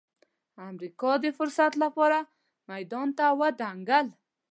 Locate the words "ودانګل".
3.39-4.07